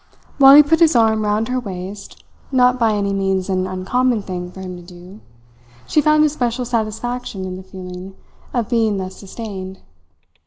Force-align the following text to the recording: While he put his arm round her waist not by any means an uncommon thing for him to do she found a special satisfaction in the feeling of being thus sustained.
While 0.39 0.55
he 0.55 0.63
put 0.63 0.79
his 0.79 0.95
arm 0.95 1.23
round 1.23 1.47
her 1.49 1.59
waist 1.59 2.23
not 2.51 2.79
by 2.79 2.93
any 2.93 3.13
means 3.13 3.49
an 3.49 3.67
uncommon 3.67 4.23
thing 4.23 4.49
for 4.51 4.59
him 4.59 4.75
to 4.77 4.81
do 4.81 5.21
she 5.87 6.01
found 6.01 6.23
a 6.23 6.29
special 6.29 6.65
satisfaction 6.65 7.45
in 7.45 7.55
the 7.55 7.61
feeling 7.61 8.15
of 8.51 8.67
being 8.67 8.97
thus 8.97 9.17
sustained. 9.17 9.81